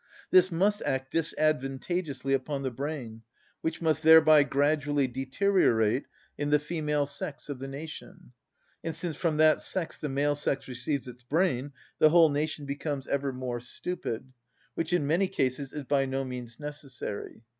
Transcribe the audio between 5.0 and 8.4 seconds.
deteriorate in the female sex of the nation;